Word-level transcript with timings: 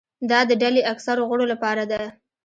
دا 0.29 0.39
د 0.49 0.51
ډلې 0.61 0.81
اکثرو 0.91 1.27
غړو 1.29 1.45
لپاره 1.53 1.83
ده. 1.91 2.01